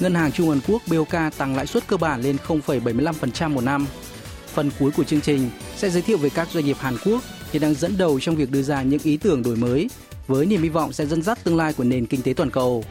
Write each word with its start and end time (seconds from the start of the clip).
Ngân 0.00 0.14
hàng 0.14 0.32
Trung 0.32 0.48
Hàn 0.50 0.60
Quốc 0.68 0.82
BOK 0.86 1.36
tăng 1.38 1.56
lãi 1.56 1.66
suất 1.66 1.86
cơ 1.86 1.96
bản 1.96 2.22
lên 2.22 2.36
0,75% 2.46 3.50
một 3.50 3.64
năm. 3.64 3.86
Phần 4.46 4.70
cuối 4.78 4.90
của 4.96 5.04
chương 5.04 5.20
trình 5.20 5.50
sẽ 5.76 5.90
giới 5.90 6.02
thiệu 6.02 6.18
về 6.18 6.28
các 6.28 6.48
doanh 6.50 6.64
nghiệp 6.64 6.76
Hàn 6.80 6.96
Quốc 7.04 7.22
hiện 7.52 7.62
đang 7.62 7.74
dẫn 7.74 7.96
đầu 7.98 8.20
trong 8.20 8.36
việc 8.36 8.50
đưa 8.50 8.62
ra 8.62 8.82
những 8.82 9.00
ý 9.04 9.16
tưởng 9.16 9.42
đổi 9.42 9.56
mới 9.56 9.90
với 10.26 10.46
niềm 10.46 10.62
hy 10.62 10.68
vọng 10.68 10.92
sẽ 10.92 11.06
dẫn 11.06 11.22
dắt 11.22 11.44
tương 11.44 11.56
lai 11.56 11.72
của 11.72 11.84
nền 11.84 12.06
kinh 12.06 12.22
tế 12.22 12.32
toàn 12.32 12.50
cầu. 12.50 12.84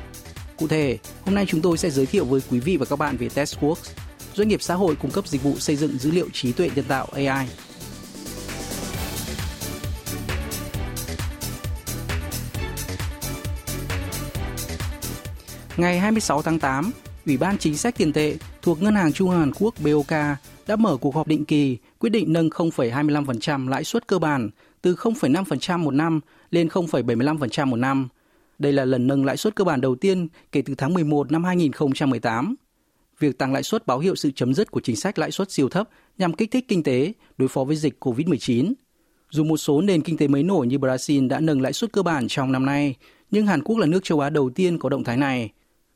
Cụ 0.57 0.67
thể, 0.67 0.97
hôm 1.25 1.35
nay 1.35 1.45
chúng 1.47 1.61
tôi 1.61 1.77
sẽ 1.77 1.89
giới 1.89 2.05
thiệu 2.05 2.25
với 2.25 2.41
quý 2.51 2.59
vị 2.59 2.77
và 2.77 2.85
các 2.85 2.99
bạn 2.99 3.17
về 3.17 3.29
Testworks, 3.35 3.75
doanh 4.33 4.47
nghiệp 4.47 4.61
xã 4.61 4.73
hội 4.73 4.95
cung 4.95 5.11
cấp 5.11 5.27
dịch 5.27 5.43
vụ 5.43 5.55
xây 5.59 5.75
dựng 5.75 5.97
dữ 5.97 6.11
liệu 6.11 6.29
trí 6.33 6.51
tuệ 6.51 6.69
nhân 6.75 6.85
tạo 6.87 7.07
AI. 7.11 7.47
Ngày 15.77 15.99
26 15.99 16.41
tháng 16.41 16.59
8, 16.59 16.91
Ủy 17.25 17.37
ban 17.37 17.57
Chính 17.57 17.77
sách 17.77 17.97
Tiền 17.97 18.13
tệ 18.13 18.37
thuộc 18.61 18.81
Ngân 18.81 18.95
hàng 18.95 19.13
Trung 19.13 19.29
Hàn 19.29 19.51
Quốc 19.59 19.73
BOK 19.83 20.11
đã 20.67 20.75
mở 20.75 20.97
cuộc 20.97 21.15
họp 21.15 21.27
định 21.27 21.45
kỳ 21.45 21.77
quyết 21.99 22.09
định 22.09 22.33
nâng 22.33 22.49
0,25% 22.49 23.69
lãi 23.69 23.83
suất 23.83 24.07
cơ 24.07 24.19
bản 24.19 24.49
từ 24.81 24.95
0,5% 24.95 25.79
một 25.79 25.91
năm 25.91 26.19
lên 26.51 26.67
0,75% 26.67 27.67
một 27.67 27.75
năm. 27.75 28.07
Đây 28.59 28.73
là 28.73 28.85
lần 28.85 29.07
nâng 29.07 29.25
lãi 29.25 29.37
suất 29.37 29.55
cơ 29.55 29.63
bản 29.63 29.81
đầu 29.81 29.95
tiên 29.95 30.27
kể 30.51 30.61
từ 30.61 30.75
tháng 30.75 30.93
11 30.93 31.31
năm 31.31 31.43
2018. 31.43 32.55
Việc 33.19 33.37
tăng 33.37 33.53
lãi 33.53 33.63
suất 33.63 33.87
báo 33.87 33.99
hiệu 33.99 34.15
sự 34.15 34.31
chấm 34.31 34.53
dứt 34.53 34.71
của 34.71 34.81
chính 34.81 34.95
sách 34.95 35.19
lãi 35.19 35.31
suất 35.31 35.51
siêu 35.51 35.69
thấp 35.69 35.89
nhằm 36.17 36.33
kích 36.33 36.51
thích 36.51 36.65
kinh 36.67 36.83
tế 36.83 37.13
đối 37.37 37.47
phó 37.47 37.63
với 37.63 37.75
dịch 37.75 38.05
COVID-19. 38.05 38.73
Dù 39.29 39.43
một 39.43 39.57
số 39.57 39.81
nền 39.81 40.01
kinh 40.01 40.17
tế 40.17 40.27
mới 40.27 40.43
nổi 40.43 40.67
như 40.67 40.77
Brazil 40.77 41.27
đã 41.27 41.39
nâng 41.39 41.61
lãi 41.61 41.73
suất 41.73 41.93
cơ 41.93 42.03
bản 42.03 42.27
trong 42.27 42.51
năm 42.51 42.65
nay, 42.65 42.95
nhưng 43.31 43.47
Hàn 43.47 43.63
Quốc 43.63 43.77
là 43.77 43.87
nước 43.87 44.03
châu 44.03 44.19
Á 44.19 44.29
đầu 44.29 44.49
tiên 44.49 44.77
có 44.77 44.89
động 44.89 45.03
thái 45.03 45.17
này. 45.17 45.51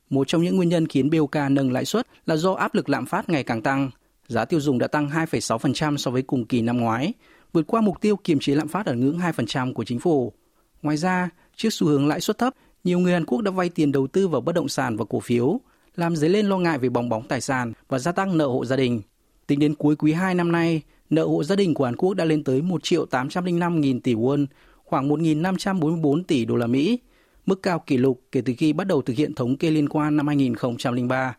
Một 0.09 0.27
trong 0.27 0.41
những 0.41 0.55
nguyên 0.55 0.69
nhân 0.69 0.87
khiến 0.87 1.09
BOK 1.09 1.35
nâng 1.51 1.71
lãi 1.71 1.85
suất 1.85 2.07
là 2.25 2.35
do 2.35 2.53
áp 2.53 2.75
lực 2.75 2.89
lạm 2.89 3.05
phát 3.05 3.29
ngày 3.29 3.43
càng 3.43 3.61
tăng. 3.61 3.89
Giá 4.27 4.45
tiêu 4.45 4.59
dùng 4.59 4.79
đã 4.79 4.87
tăng 4.87 5.09
2,6% 5.09 5.97
so 5.97 6.11
với 6.11 6.21
cùng 6.21 6.45
kỳ 6.45 6.61
năm 6.61 6.77
ngoái, 6.77 7.13
vượt 7.53 7.67
qua 7.67 7.81
mục 7.81 8.01
tiêu 8.01 8.15
kiềm 8.15 8.39
chế 8.39 8.55
lạm 8.55 8.67
phát 8.67 8.85
ở 8.85 8.93
ngưỡng 8.93 9.19
2% 9.19 9.73
của 9.73 9.83
chính 9.83 9.99
phủ. 9.99 10.33
Ngoài 10.81 10.97
ra, 10.97 11.29
trước 11.55 11.69
xu 11.71 11.87
hướng 11.87 12.07
lãi 12.07 12.21
suất 12.21 12.37
thấp, 12.37 12.53
nhiều 12.83 12.99
người 12.99 13.13
Hàn 13.13 13.25
Quốc 13.25 13.41
đã 13.41 13.51
vay 13.51 13.69
tiền 13.69 13.91
đầu 13.91 14.07
tư 14.07 14.27
vào 14.27 14.41
bất 14.41 14.55
động 14.55 14.69
sản 14.69 14.97
và 14.97 15.05
cổ 15.05 15.19
phiếu, 15.19 15.59
làm 15.95 16.15
dấy 16.15 16.29
lên 16.29 16.45
lo 16.45 16.57
ngại 16.57 16.79
về 16.79 16.89
bong 16.89 17.09
bóng 17.09 17.27
tài 17.27 17.41
sản 17.41 17.73
và 17.87 17.99
gia 17.99 18.11
tăng 18.11 18.37
nợ 18.37 18.45
hộ 18.45 18.65
gia 18.65 18.75
đình. 18.75 19.01
Tính 19.47 19.59
đến 19.59 19.75
cuối 19.75 19.95
quý 19.95 20.13
2 20.13 20.35
năm 20.35 20.51
nay, 20.51 20.81
nợ 21.09 21.25
hộ 21.25 21.43
gia 21.43 21.55
đình 21.55 21.73
của 21.73 21.85
Hàn 21.85 21.95
Quốc 21.95 22.13
đã 22.13 22.25
lên 22.25 22.43
tới 22.43 22.61
1 22.61 22.83
triệu 22.83 23.05
805 23.05 23.81
nghìn 23.81 24.01
tỷ 24.01 24.13
won, 24.13 24.45
khoảng 24.83 25.09
1.544 25.09 26.23
tỷ 26.23 26.45
đô 26.45 26.55
la 26.55 26.67
Mỹ, 26.67 26.99
mức 27.45 27.63
cao 27.63 27.79
kỷ 27.79 27.97
lục 27.97 28.21
kể 28.31 28.41
từ 28.41 28.53
khi 28.57 28.73
bắt 28.73 28.87
đầu 28.87 29.01
thực 29.01 29.17
hiện 29.17 29.35
thống 29.35 29.57
kê 29.57 29.71
liên 29.71 29.89
quan 29.89 30.17
năm 30.17 30.27
2003 30.27 31.35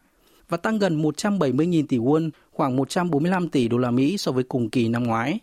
và 0.48 0.56
tăng 0.56 0.78
gần 0.78 1.02
170.000 1.02 1.86
tỷ 1.88 1.98
won, 1.98 2.30
khoảng 2.50 2.76
145 2.76 3.48
tỷ 3.48 3.68
đô 3.68 3.78
la 3.78 3.90
Mỹ 3.90 4.18
so 4.18 4.32
với 4.32 4.44
cùng 4.44 4.70
kỳ 4.70 4.88
năm 4.88 5.04
ngoái. 5.04 5.38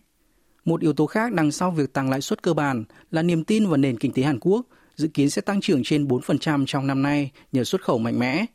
Một 0.66 0.81
yếu 0.81 0.94
tố 0.94 1.06
khác 1.06 1.34
đằng 1.34 1.51
sau 1.51 1.72
việc 1.72 1.94
tăng 1.94 2.09
lãi 2.09 2.22
suất 2.22 2.44
cơ 2.44 2.53
bản 2.53 2.84
là 3.12 3.22
niềm 3.22 3.44
tin 3.44 3.68
vào 3.68 3.78
nền 3.78 3.97
kinh 3.97 4.12
tế 4.12 4.23
Hàn 4.23 4.40
Quốc, 4.40 4.66
dự 4.95 5.07
kiến 5.07 5.29
sẽ 5.29 5.41
tăng 5.41 5.62
trưởng 5.62 5.84
trên 5.84 6.07
4% 6.07 6.66
trong 6.66 6.88
năm 6.88 7.01
nay 7.01 7.31
nhờ 7.51 7.63
xuất 7.63 7.81
khẩu 7.81 7.97
mạnh 7.97 8.19
mẽ. 8.19 8.45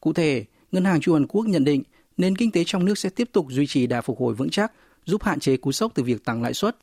Cụ 0.00 0.12
thể, 0.12 0.44
Ngân 0.72 0.84
hàng 0.84 1.00
Trung 1.00 1.14
Hàn 1.14 1.26
Quốc 1.26 1.46
nhận 1.46 1.64
định 1.64 1.82
nền 2.16 2.36
kinh 2.36 2.50
tế 2.50 2.62
trong 2.66 2.84
nước 2.84 2.98
sẽ 2.98 3.08
tiếp 3.08 3.28
tục 3.32 3.46
duy 3.50 3.66
trì 3.66 3.86
đà 3.86 4.00
phục 4.00 4.20
hồi 4.20 4.34
vững 4.34 4.50
chắc, 4.50 4.72
giúp 5.04 5.22
hạn 5.22 5.40
chế 5.40 5.56
cú 5.56 5.72
sốc 5.72 5.92
từ 5.94 6.02
việc 6.02 6.24
tăng 6.24 6.42
lãi 6.42 6.54
suất. 6.54 6.76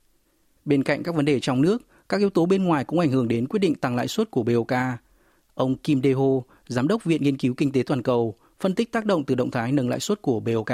Bên 0.66 0.84
cạnh 0.84 1.04
các 1.04 1.16
vấn 1.16 1.26
đề 1.26 1.40
trong 1.40 1.62
nước, 1.62 1.82
các 2.11 2.21
yếu 2.21 2.31
tố 2.31 2.47
bên 2.47 2.65
ngoài 2.65 2.85
cũng 2.85 2.99
ảnh 2.99 3.11
hưởng 3.11 3.29
đến 3.29 3.49
quyết 3.49 3.61
định 3.61 3.75
tăng 3.75 3.97
lãi 3.97 4.09
suất 4.09 4.31
của 4.31 4.43
BOK. 4.43 4.73
Ông 5.55 5.77
Kim 5.77 6.01
Dae-ho, 6.01 6.43
giám 6.67 6.89
đốc 6.89 7.05
Viện 7.05 7.23
Nghiên 7.23 7.37
cứu 7.37 7.55
Kinh 7.57 7.73
tế 7.73 7.83
Toàn 7.87 8.03
cầu, 8.03 8.35
phân 8.61 8.75
tích 8.75 8.93
tác 8.93 9.05
động 9.05 9.25
từ 9.25 9.35
động 9.35 9.51
thái 9.51 9.73
nâng 9.73 9.89
lãi 9.89 10.01
suất 10.01 10.23
của 10.23 10.41
BOK. 10.41 10.71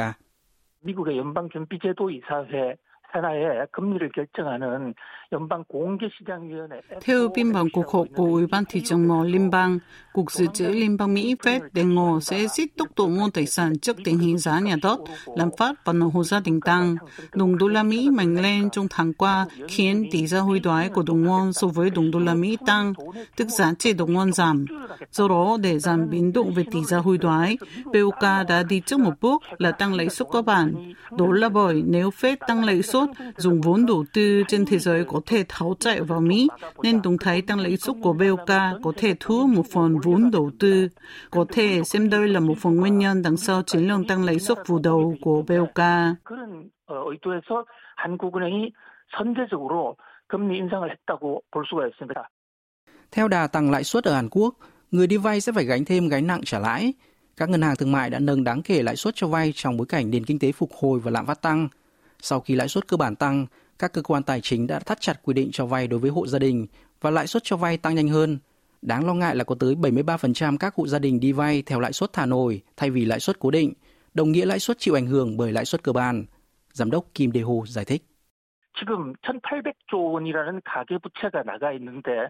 미국의 0.83 1.17
연방준비제도 1.19 2.11
이사회 2.11 2.75
산하의 3.12 3.67
금리를 3.73 4.11
결정하는 4.15 4.95
연방 5.33 5.65
공개시장위원회 5.65 6.81
Theo 7.00 7.28
biên 7.34 7.53
bản 7.53 7.69
cuộc 7.73 7.89
họp 7.91 8.06
của 8.17 8.25
Ủy 8.25 8.47
ban 8.47 8.65
thị 8.69 8.83
trường 8.84 9.09
mỏ 9.09 9.25
liên 9.25 9.50
bang, 9.50 9.78
Cục 10.12 10.31
Dự 10.33 10.47
trữ 10.55 10.69
Liên 10.69 10.97
bang 10.97 11.15
Mỹ 11.15 11.34
Fed 11.43 11.61
đề 11.73 11.84
ngộ 11.84 12.21
sẽ 12.21 12.47
giết 12.47 12.77
tốc 12.77 12.89
độ 12.97 13.09
mua 13.09 13.31
tài 13.34 13.47
sản 13.47 13.78
trước 13.78 13.97
tình 14.05 14.19
hình 14.19 14.39
giá 14.39 14.61
nhà 14.61 14.77
đất, 14.83 15.00
lạm 15.37 15.49
phát 15.59 15.84
và 15.84 15.93
nợ 15.93 16.06
hộ 16.12 16.25
gia 16.25 16.41
đình 16.41 16.61
tăng. 16.61 16.97
Đồng 17.33 17.59
đô 17.59 17.69
la 17.69 17.83
Mỹ 17.83 18.11
mạnh 18.11 18.43
lên 18.43 18.71
trong 18.71 18.87
tháng 18.91 19.12
qua 19.12 19.47
khiến 19.69 20.09
tỷ 20.11 20.27
giá 20.27 20.41
hối 20.41 20.59
đoái 20.61 20.89
của 20.89 21.03
đồng 21.06 21.25
won 21.25 21.53
so 21.53 21.67
với 21.67 21.91
đồng 21.91 22.11
đô 22.11 22.19
la 22.19 22.34
Mỹ 22.34 22.56
tăng, 22.67 22.93
tức 23.37 23.49
giá 23.49 23.73
trị 23.78 23.93
đồng 23.93 24.11
won 24.11 24.33
giảm. 24.33 24.65
Do 25.11 25.28
đó, 25.28 25.56
để 25.62 25.78
giảm 25.78 26.11
biến 26.11 26.33
động 26.33 26.55
về 26.55 26.65
tỷ 26.71 26.84
giá 26.84 26.99
hối 26.99 27.19
đoái, 27.19 27.59
BOK 27.84 28.23
đã 28.23 28.62
đi 28.69 28.81
trước 28.81 29.00
một 29.00 29.15
bước 29.21 29.43
là 29.59 29.73
tăng 29.73 29.95
lãi 29.95 30.09
suất 30.09 30.28
cơ 30.33 30.43
bản. 30.43 30.93
Đó 31.19 31.27
là 31.33 31.49
bởi 31.49 31.83
nếu 31.87 32.11
Fed 32.11 32.37
tăng 32.49 32.65
lãi 32.65 32.83
suất, 32.83 33.06
nước 33.07 33.31
dùng 33.38 33.62
vốn 33.62 33.85
đầu 33.85 34.06
tư 34.13 34.44
trên 34.47 34.66
thế 34.66 34.79
giới 34.79 35.03
có 35.03 35.22
thể 35.25 35.44
tháo 35.50 35.75
chạy 35.79 36.01
vào 36.01 36.22
Mỹ, 36.22 36.47
nên 36.84 37.01
động 37.01 37.18
thái 37.18 37.41
tăng 37.41 37.59
lãi 37.59 37.78
suất 37.78 37.95
của 38.03 38.13
BOK 38.13 38.47
có 38.84 38.94
thể 38.97 39.16
thu 39.19 39.47
một 39.47 39.66
phần 39.72 40.00
vốn 40.00 40.31
đầu 40.31 40.51
tư. 40.59 40.88
Có 41.31 41.45
thể 41.53 41.84
xem 41.84 42.09
đây 42.09 42.28
là 42.28 42.40
một 42.40 42.53
phần 42.62 42.75
nguyên 42.75 42.97
nhân 42.97 43.22
đằng 43.22 43.38
sau 43.38 43.62
chiến 43.63 43.88
lược 43.88 44.00
tăng 44.07 44.25
lãi 44.25 44.40
suất 44.40 44.57
vụ 44.68 44.79
đầu 44.79 45.16
của 45.22 45.41
BOK. 45.47 45.84
Theo 53.12 53.28
đà 53.28 53.47
tăng 53.47 53.72
lãi 53.72 53.84
suất 53.84 54.03
ở 54.03 54.13
Hàn 54.16 54.29
Quốc, 54.31 54.56
người 54.91 55.07
đi 55.07 55.18
vay 55.18 55.41
sẽ 55.41 55.51
phải 55.51 55.66
gánh 55.66 55.85
thêm 55.85 56.07
gánh 56.07 56.28
nặng 56.28 56.41
trả 56.45 56.59
lãi. 56.59 56.94
Các 57.38 57.50
ngân 57.50 57.62
hàng 57.62 57.75
thương 57.75 57.91
mại 57.91 58.09
đã 58.09 58.19
nâng 58.19 58.44
đáng 58.44 58.62
kể 58.62 58.84
lãi 58.84 58.95
suất 58.95 59.16
cho 59.16 59.28
vay 59.28 59.51
trong 59.56 59.78
bối 59.78 59.88
cảnh 59.89 60.12
nền 60.12 60.25
kinh 60.25 60.39
tế 60.39 60.51
phục 60.51 60.69
hồi 60.81 61.00
và 61.00 61.12
lạm 61.12 61.25
phát 61.25 61.41
tăng– 61.41 61.68
Sau 62.27 62.41
khi 62.41 62.55
lãi 62.55 62.69
suất 62.69 62.89
cơ 62.89 62.97
bản 62.97 63.17
tăng, 63.17 63.47
các 63.78 63.93
cơ 63.93 64.03
quan 64.03 64.23
tài 64.23 64.41
chính 64.41 64.67
đã 64.67 64.78
thắt 64.78 65.00
chặt 65.00 65.21
quy 65.23 65.34
định 65.34 65.50
cho 65.53 65.67
vay 65.67 65.87
đối 65.87 66.00
với 66.00 66.11
hộ 66.11 66.27
gia 66.27 66.39
đình 66.39 66.67
và 67.00 67.11
lãi 67.11 67.27
suất 67.27 67.45
cho 67.45 67.56
vay 67.56 67.77
tăng 67.77 67.95
nhanh 67.95 68.09
hơn. 68.09 68.39
Đáng 68.83 69.06
lo 69.06 69.15
ngại 69.15 69.37
là 69.37 69.45
có 69.45 69.55
tới 69.61 69.75
73% 69.75 70.56
các 70.59 70.75
hộ 70.75 70.87
gia 70.87 70.99
đình 70.99 71.21
đi 71.21 71.33
vay 71.33 71.62
theo 71.62 71.81
lãi 71.81 71.93
suất 71.93 72.12
thả 72.12 72.27
nổi 72.27 72.62
thay 72.77 72.91
vì 72.91 73.05
lãi 73.05 73.21
suất 73.21 73.39
cố 73.39 73.50
định, 73.50 73.73
đồng 74.15 74.33
nghĩa 74.33 74.47
lãi 74.47 74.59
suất 74.59 74.78
chịu 74.78 74.95
ảnh 74.95 75.06
hưởng 75.06 75.37
bởi 75.37 75.53
lãi 75.53 75.65
suất 75.65 75.83
cơ 75.83 75.93
bản. 75.93 76.25
Giám 76.73 76.91
đốc 76.91 77.05
Kim 77.15 77.31
Dae-ho 77.31 77.67
giải 77.67 77.84
thích. 77.84 78.03
지금 78.81 79.12
1,800조 79.23 80.12
원이라는 80.12 80.62
가계부채가 80.65 81.43
나가 81.43 81.73
있는데 81.73 82.11
거기에 82.11 82.28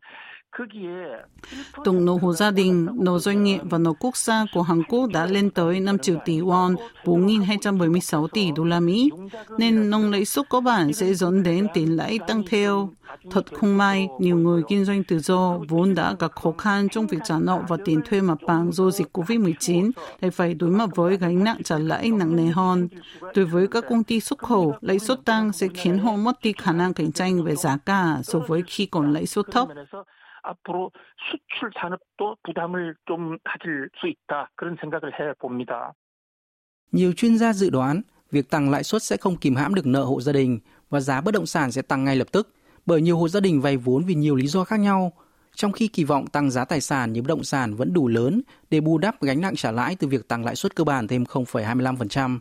Tổng 1.84 2.06
nợ 2.06 2.18
hộ 2.22 2.34
gia 2.34 2.52
đình, 2.52 2.88
nợ 2.94 3.19
doanh 3.19 3.44
nghiệp 3.44 3.59
và 3.63 3.78
nợ 3.78 3.94
quốc 4.00 4.18
gia 4.18 4.46
của 4.53 4.62
Hàn 4.62 4.84
Quốc 4.84 5.09
đã 5.13 5.25
lên 5.25 5.50
tới 5.50 5.80
5 5.80 5.97
triệu 5.97 6.18
tỷ 6.25 6.40
won, 6.40 6.75
4.276 7.03 8.28
tỷ 8.28 8.52
đô 8.56 8.63
la 8.63 8.80
Mỹ, 8.80 9.09
nên 9.57 9.90
nâng 9.90 10.12
lãi 10.12 10.25
suất 10.25 10.50
cơ 10.50 10.59
bản 10.59 10.94
sẽ 10.94 11.13
dẫn 11.13 11.44
đến 11.44 11.68
tiền 11.74 11.95
lãi 11.98 12.19
tăng 12.27 12.44
theo. 12.50 12.89
Thật 13.31 13.45
không 13.54 13.77
may, 13.77 14.07
nhiều 14.19 14.38
người 14.38 14.62
kinh 14.68 14.86
doanh 14.86 15.04
tự 15.04 15.19
do 15.19 15.60
vốn 15.69 15.95
đã 15.95 16.16
gặp 16.19 16.31
khó 16.36 16.51
khăn 16.57 16.89
trong 16.89 17.07
việc 17.07 17.18
trả 17.25 17.39
nợ 17.39 17.60
và 17.68 17.77
tiền 17.86 18.01
thuê 18.06 18.21
mặt 18.21 18.38
bằng 18.48 18.71
do 18.71 18.92
dịch 18.92 19.07
COVID-19 19.13 19.92
lại 20.21 20.31
phải 20.31 20.54
đối 20.54 20.69
mặt 20.69 20.89
với 20.95 21.18
gánh 21.18 21.44
nặng 21.44 21.63
trả 21.63 21.77
lãi 21.77 22.12
nặng 22.12 22.36
nề 22.36 22.45
hơn. 22.45 22.88
Đối 23.36 23.45
với 23.45 23.68
các 23.68 23.86
công 23.89 24.04
ty 24.04 24.19
xuất 24.19 24.39
khẩu, 24.39 24.75
lãi 24.81 25.00
suất 25.00 25.25
tăng 25.25 25.54
sẽ 25.54 25.68
khiến 25.74 25.98
họ 25.98 26.16
mất 26.16 26.42
đi 26.44 26.54
khả 26.57 26.71
năng 26.71 26.94
cạnh 26.94 27.12
tranh 27.12 27.44
về 27.44 27.56
giá 27.56 27.77
cả 27.86 28.18
so 28.24 28.39
với 28.39 28.63
khi 28.68 28.86
còn 28.86 29.13
lãi 29.13 29.25
suất 29.25 29.45
thấp. 29.51 29.68
면에서 30.46 30.46
앞으로 30.46 30.90
수출 31.31 31.70
산업도 31.75 32.37
부담을 32.43 32.94
좀 33.06 33.38
가질 33.44 33.88
수 34.00 34.08
있다 34.08 34.50
그런 34.56 34.76
생각을 34.81 35.12
해 35.19 35.34
봅니다. 35.38 35.93
Nhiều 36.93 37.12
chuyên 37.12 37.38
gia 37.38 37.52
dự 37.52 37.70
đoán 37.70 38.02
việc 38.31 38.50
tăng 38.50 38.70
lãi 38.70 38.84
suất 38.84 39.02
sẽ 39.02 39.17
không 39.17 39.37
kìm 39.37 39.56
hãm 39.56 39.75
được 39.75 39.87
nợ 39.87 40.05
hộ 40.05 40.20
gia 40.20 40.32
đình 40.32 40.61
và 40.90 41.00
giá 41.00 41.20
bất 41.20 41.34
động 41.34 41.46
sản 41.46 41.73
sẽ 41.73 41.82
tăng 41.82 42.05
ngay 42.05 42.17
lập 42.17 42.29
tức 42.32 42.55
bởi 42.87 43.02
nhiều 43.02 43.19
hộ 43.19 43.29
gia 43.29 43.40
đình 43.40 43.61
vay 43.61 43.76
vốn 43.76 44.05
vì 44.05 44.14
nhiều 44.14 44.37
lý 44.37 44.46
do 44.46 44.64
khác 44.64 44.81
nhau, 44.81 45.12
trong 45.55 45.73
khi 45.73 45.88
kỳ 45.88 46.05
vọng 46.05 46.26
tăng 46.26 46.50
giá 46.50 46.64
tài 46.64 46.81
sản 46.81 47.12
như 47.12 47.23
bất 47.23 47.29
động 47.29 47.44
sản 47.44 47.75
vẫn 47.75 47.93
đủ 47.93 48.08
lớn 48.08 48.43
để 48.70 48.81
bù 48.81 48.99
đắp 48.99 49.23
gánh 49.23 49.40
nặng 49.40 49.56
trả 49.56 49.73
lãi 49.73 49.96
từ 49.96 50.08
việc 50.08 50.29
tăng 50.29 50.44
lãi 50.44 50.56
suất 50.56 50.76
cơ 50.76 50.84
bản 50.84 51.08
thêm 51.08 51.25
0,25%. 51.25 52.38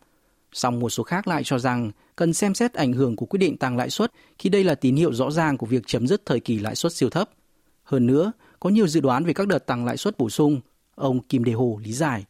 Song 0.51 0.79
một 0.79 0.89
số 0.89 1.03
khác 1.03 1.27
lại 1.27 1.43
cho 1.43 1.59
rằng 1.59 1.91
cần 2.15 2.33
xem 2.33 2.53
xét 2.53 2.73
ảnh 2.73 2.93
hưởng 2.93 3.15
của 3.15 3.25
quyết 3.25 3.39
định 3.39 3.57
tăng 3.57 3.77
lãi 3.77 3.89
suất 3.89 4.11
khi 4.39 4.49
đây 4.49 4.63
là 4.63 4.75
tín 4.75 4.95
hiệu 4.95 5.13
rõ 5.13 5.31
ràng 5.31 5.57
của 5.57 5.65
việc 5.65 5.83
chấm 5.88 6.07
dứt 6.07 6.25
thời 6.25 6.39
kỳ 6.39 6.59
lãi 6.59 6.75
suất 6.75 6.93
siêu 6.93 7.09
thấp. 7.09 7.29
Hơn 7.86 8.06
nữa, 8.06 8.32
có 8.60 8.70
nhiều 8.70 8.86
dự 8.86 9.00
đoán 9.00 9.24
về 9.24 9.32
các 9.32 9.48
đợt 9.48 9.66
tăng 9.66 9.84
lãi 9.84 9.96
suất 9.96 10.18
bổ 10.18 10.30
sung. 10.30 10.60
Ông 10.94 11.20
Kim 11.20 11.44
Đề 11.44 11.52
Hồ 11.52 11.78
lý 11.82 11.92
giải. 11.92 12.24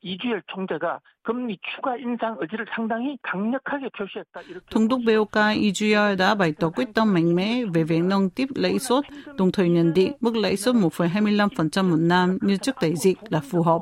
이주엘 0.00 0.40
총재가 0.46 1.00
금리 1.22 1.58
추가 1.60 1.96
인상 1.96 2.36
의지를 2.40 2.64
상당히 2.74 3.18
강력하게 3.22 3.90
표시했다. 3.90 4.40
Thống 4.70 4.88
đốc 4.88 5.00
BOK 5.06 5.36
EGR 5.60 6.18
đã 6.18 6.34
bày 6.34 6.52
tỏ 6.52 6.70
quyết 6.70 6.88
tâm 6.94 7.14
mạnh 7.14 7.34
mẽ 7.34 7.64
về 7.74 7.84
việc 7.84 8.02
nâng 8.02 8.30
tiếp 8.30 8.46
lãi 8.54 8.78
suất, 8.78 9.04
đồng 9.36 9.52
thời 9.52 9.68
nhận 9.68 9.94
định 9.94 10.12
mức 10.20 10.36
lãi 10.36 10.56
suất 10.56 10.74
1,25% 10.74 11.90
một 11.90 11.96
năm 12.00 12.38
như 12.40 12.56
trước 12.56 12.76
đại 12.82 12.96
dịch 12.96 13.18
là 13.30 13.40
phù 13.40 13.62
hợp. 13.62 13.80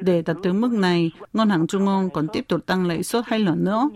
Để 0.00 0.22
đạt 0.22 0.36
tới 0.42 0.52
mức 0.52 0.72
này, 0.72 1.10
Ngân 1.32 1.50
hàng 1.50 1.66
Trung 1.66 1.86
ương 1.86 2.10
còn 2.10 2.26
tiếp 2.32 2.44
tục 2.48 2.66
tăng 2.66 2.86
lãi 2.86 3.02
suất 3.02 3.24
hai 3.26 3.38
lần 3.38 3.64
nữa. 3.64 3.88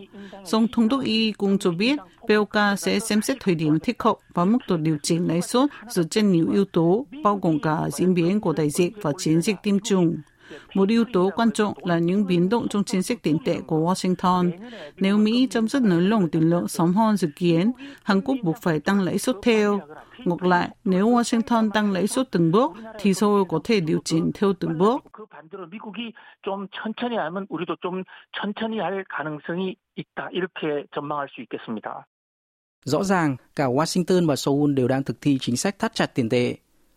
Song 0.44 0.67
Thống 0.73 0.88
đốc 0.88 1.05
Y 1.05 1.32
cũng 1.32 1.58
cho 1.58 1.70
biết 1.70 1.99
BOK 2.29 2.79
sẽ 2.79 2.99
xem 2.99 3.23
xét 3.23 3.37
thời 3.40 3.55
điểm 3.55 3.79
thích 3.79 4.02
hợp 4.02 4.17
và 4.34 4.44
mức 4.44 4.58
độ 4.69 4.76
điều 4.76 4.96
chỉnh 5.02 5.29
lãi 5.29 5.43
suất 5.43 5.70
dựa 5.88 6.02
trên 6.02 6.32
nhiều 6.32 6.50
yếu 6.52 6.64
tố, 6.64 7.06
bao 7.25 7.37
gồm 7.43 7.61
cả 7.61 7.79
diễn 7.93 8.14
biến 8.14 8.40
của 8.40 8.52
đại 8.52 8.70
dịch 8.70 8.93
và 9.02 9.12
chiến 9.19 9.40
dịch 9.40 9.56
tiêm 9.62 9.81
chủng. 9.81 10.17
Một 10.75 10.89
yếu 10.89 11.05
tố 11.13 11.31
quan 11.37 11.51
trọng 11.51 11.75
là 11.85 11.99
những 11.99 12.27
biến 12.27 12.49
động 12.49 12.69
trong 12.69 12.85
chính 12.85 13.03
sách 13.03 13.23
tiền 13.23 13.39
tệ 13.45 13.61
của 13.67 13.79
Washington. 13.79 14.51
Nếu 14.97 15.19
Mỹ 15.19 15.49
chấm 15.51 15.69
dứt 15.69 15.83
nới 15.83 16.01
lỏng 16.01 16.31
tiền 16.31 16.51
lượng 16.51 16.69
sớm 16.69 16.95
hơn 16.95 17.17
dự 17.17 17.29
kiến, 17.37 17.73
Hàn 18.03 18.21
Quốc 18.21 18.37
buộc 18.43 18.57
phải 18.63 18.81
tăng 18.81 19.01
lãi 19.01 19.19
suất 19.19 19.37
theo. 19.43 19.81
Ngược 20.19 20.43
lại, 20.43 20.69
nếu 20.85 21.09
Washington 21.09 21.71
tăng 21.71 21.93
lãi 21.93 22.07
suất 22.07 22.31
từng 22.31 22.53
bước, 22.53 22.73
thì 23.01 23.15
Seoul 23.15 23.43
có 23.49 23.61
thể 23.65 23.81
điều 23.81 24.01
chỉnh 24.05 24.31
theo 24.35 24.53
từng 24.53 24.79
bước. 24.79 25.03
Rõ 32.85 33.03
ràng, 33.03 33.37
cả 33.57 33.65
Washington 33.65 34.27
và 34.27 34.37
Seoul 34.37 34.75
đều 34.75 34.89
đang 34.89 35.03
thực 35.03 35.21
thi 35.21 35.39
chính 35.41 35.57
sách 35.57 35.79
thắt 35.79 35.95
chặt 35.95 36.15
tiền 36.15 36.29
tệ. 36.29 36.57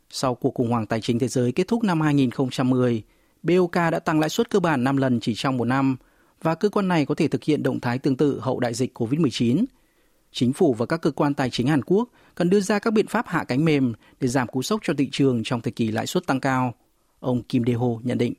Sau 0.09 0.35
cuộc 0.35 0.53
khủng 0.53 0.71
hoảng 0.71 0.85
tài 0.85 1.01
chính 1.01 1.19
thế 1.19 1.27
giới 1.27 1.51
kết 1.51 1.67
thúc 1.67 1.83
năm 1.83 2.01
2010, 2.01 3.03
BOK 3.44 3.74
đã 3.74 3.98
tăng 3.98 4.20
lãi 4.20 4.28
suất 4.28 4.50
cơ 4.50 4.60
bản 4.60 4.84
5 4.84 4.96
lần 4.96 5.20
chỉ 5.20 5.34
trong 5.34 5.56
một 5.56 5.64
năm 5.64 5.96
và 6.42 6.54
cơ 6.54 6.68
quan 6.68 6.88
này 6.88 7.06
có 7.06 7.14
thể 7.14 7.28
thực 7.28 7.44
hiện 7.44 7.62
động 7.62 7.80
thái 7.80 7.98
tương 7.98 8.16
tự 8.16 8.40
hậu 8.40 8.60
đại 8.60 8.74
dịch 8.74 8.98
COVID-19. 8.98 9.64
Chính 10.32 10.52
phủ 10.52 10.74
và 10.74 10.86
các 10.86 11.00
cơ 11.02 11.10
quan 11.10 11.34
tài 11.34 11.50
chính 11.50 11.66
Hàn 11.66 11.82
Quốc 11.82 12.08
cần 12.34 12.50
đưa 12.50 12.60
ra 12.60 12.78
các 12.78 12.92
biện 12.92 13.06
pháp 13.06 13.26
hạ 13.28 13.44
cánh 13.44 13.64
mềm 13.64 13.92
để 14.20 14.28
giảm 14.28 14.48
cú 14.48 14.62
sốc 14.62 14.80
cho 14.82 14.94
thị 14.98 15.08
trường 15.12 15.42
trong 15.44 15.60
thời 15.60 15.72
kỳ 15.72 15.90
lãi 15.90 16.06
suất 16.06 16.26
tăng 16.26 16.40
cao. 16.40 16.74
Ông 17.20 17.42
Kim 17.42 17.64
Dae-ho 17.64 18.00
nhận 18.02 18.18
định. 18.18 18.34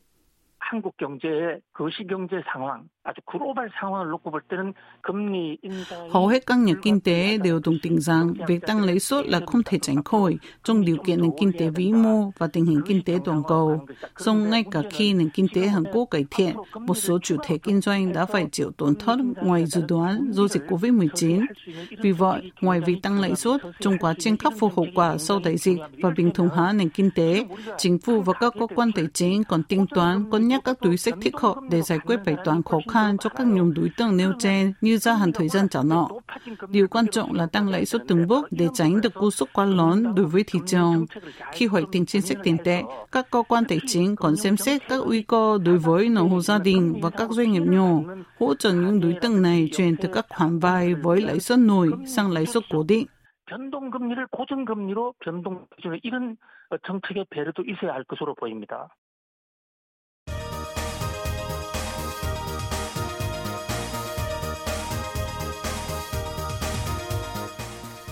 한국 0.71 0.95
경제의 0.97 1.59
거시경제 1.75 2.41
상황, 2.51 2.87
아주 3.03 3.19
글로벌 3.25 3.69
상황을 3.79 4.09
놓고 4.11 4.29
볼 4.29 4.41
때는 4.47 4.73
금리 5.01 5.57
인상 5.63 6.09
Hầu 6.11 6.27
hết 6.27 6.45
các 6.45 6.59
nhà 6.59 6.73
kinh 6.81 6.99
tế 7.01 7.37
đều 7.37 7.59
đồng 7.63 7.75
tình 7.81 8.01
rằng 8.01 8.33
việc 8.47 8.61
tăng 8.67 8.83
lãi 8.83 8.99
suất 8.99 9.25
là 9.25 9.39
không 9.45 9.61
thể 9.65 9.79
tránh 9.79 10.03
khỏi 10.03 10.37
trong 10.63 10.85
điều 10.85 10.97
kiện 10.97 11.21
nền 11.21 11.31
kinh 11.39 11.51
tế 11.59 11.69
vĩ 11.69 11.91
mô 11.91 12.31
và 12.37 12.47
tình 12.47 12.65
hình 12.65 12.81
kinh 12.85 13.03
tế 13.03 13.17
toàn 13.25 13.41
cầu. 13.47 13.85
Song 14.17 14.49
ngay 14.49 14.63
cả 14.71 14.81
khi 14.91 15.13
nền 15.13 15.29
kinh 15.29 15.47
tế 15.53 15.67
Hàn 15.67 15.83
Quốc 15.93 16.05
cải 16.05 16.25
thiện, 16.31 16.55
một 16.79 16.93
số 16.93 17.19
chủ 17.19 17.37
thể 17.43 17.57
kinh 17.57 17.81
doanh 17.81 18.13
đã 18.13 18.25
phải 18.25 18.47
chịu 18.51 18.71
tổn 18.77 18.95
thất 18.95 19.19
ngoài 19.43 19.65
dự 19.65 19.81
đoán 19.87 20.31
do 20.31 20.47
dịch 20.47 20.63
COVID-19. 20.67 21.45
Vì 22.01 22.11
vậy, 22.11 22.51
ngoài 22.61 22.79
việc 22.79 22.97
tăng 23.03 23.19
lãi 23.19 23.35
suất 23.35 23.61
trong 23.79 23.97
quá 23.97 24.13
trình 24.19 24.37
khắc 24.37 24.53
phục 24.59 24.75
hậu 24.75 24.87
quả 24.95 25.17
sau 25.17 25.39
đại 25.39 25.57
dịch 25.57 25.79
và 26.01 26.09
bình 26.17 26.31
thường 26.33 26.49
hóa 26.49 26.73
nền 26.73 26.89
kinh 26.89 27.09
tế, 27.15 27.45
chính 27.77 27.99
phủ 27.99 28.21
và 28.21 28.33
các 28.33 28.53
cơ 28.59 28.67
quan 28.75 28.91
tài 28.91 29.05
chính 29.13 29.43
còn 29.43 29.63
tính 29.63 29.85
toán 29.87 30.31
cân 30.31 30.47
nhắc 30.47 30.61
các 30.63 30.81
đối 30.81 30.97
sách 30.97 31.13
thích 31.21 31.35
hợp 31.37 31.55
để 31.69 31.81
giải 31.81 31.99
quyết 31.99 32.19
bài 32.25 32.35
toán 32.43 32.63
khó 32.63 32.79
khăn 32.89 33.17
cho 33.17 33.29
các 33.29 33.47
nhóm 33.47 33.73
đối 33.73 33.89
tượng 33.97 34.17
nêu 34.17 34.33
trên 34.39 34.73
như 34.81 34.97
gia 34.97 35.13
hạn 35.13 35.31
thời 35.31 35.49
gian 35.49 35.69
trả 35.69 35.79
nợ. 35.83 36.07
Điều 36.69 36.87
quan 36.87 37.07
trọng 37.07 37.33
là 37.33 37.45
tăng 37.45 37.69
lãi 37.69 37.85
suất 37.85 38.01
từng 38.07 38.27
bước 38.27 38.47
để 38.51 38.67
tránh 38.73 39.01
được 39.01 39.13
cú 39.13 39.31
sốc 39.31 39.49
quá 39.53 39.65
lớn 39.65 40.15
đối 40.15 40.25
với 40.25 40.43
thị 40.47 40.59
trường. 40.65 41.05
Khi 41.51 41.65
hoạch 41.65 41.89
định 41.91 42.05
chính 42.05 42.21
sách 42.21 42.37
tiền 42.43 42.57
tệ, 42.63 42.83
các 43.11 43.31
cơ 43.31 43.43
quan 43.47 43.63
tài 43.65 43.79
chính 43.87 44.15
còn 44.15 44.35
xem 44.35 44.57
xét 44.57 44.81
các 44.89 44.99
nguy 45.05 45.21
cơ 45.21 45.57
đối 45.65 45.77
với 45.77 46.09
nợ 46.09 46.21
hộ 46.21 46.41
gia 46.41 46.59
đình 46.59 46.99
và 47.01 47.09
các 47.09 47.29
doanh 47.29 47.51
nghiệp 47.51 47.63
nhỏ, 47.65 47.89
hỗ 48.39 48.55
trợ 48.55 48.73
những 48.73 49.01
đối 49.01 49.15
tượng 49.21 49.41
này 49.41 49.69
chuyển 49.73 49.95
từ 49.97 50.09
các 50.13 50.25
khoản 50.29 50.59
vay 50.59 50.95
với 50.95 51.21
lãi 51.21 51.39
suất 51.39 51.59
nổi 51.59 51.91
sang 52.07 52.31
lãi 52.31 52.45
suất 52.45 52.63
cố 52.69 52.83
định. 52.83 53.07
변동금리를 53.51 54.27
고정금리로 54.31 55.13
변동해주는 55.19 55.99
이런 56.03 56.37
정책의 56.87 57.25
배려도 57.29 57.63
있어야 57.63 57.93
할 57.93 58.03
것으로 58.05 58.33
보입니다. 58.35 58.87